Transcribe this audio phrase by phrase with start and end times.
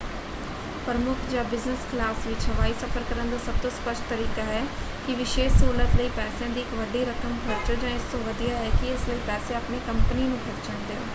[0.85, 4.63] ਪ੍ਰਮੁੱਖ ਜਾਂ business class ਵਿੱਚ ਹਵਾਈ ਸਫ਼ਰ ਕਰਨ ਦਾ ਸਭ ਤੋਂ ਸਪਸ਼ਟ ਤਰੀਕਾ ਹੈ
[5.05, 8.25] ਕਿ ਇਸ ਵਿਸ਼ੇਸ਼ ਸਹੂਲਤ ਲਈ ਪੈਸਿਆਂ ਦੀ ਇੱਕ ਵੱਡੀ ਰਕਮ ਖਰਚੋ ਜਾਂ ਇਸ ਤੋਂ ਵੀ
[8.25, 11.01] ਵਧੀਆ ਹੈ ਕਿ ਇਸ ਲਈ ਪੈਸੇ ਆਪਣੀ ਕੰਪਨੀ ਨੂੰ ਖਰਚਣ ਦਿਓ।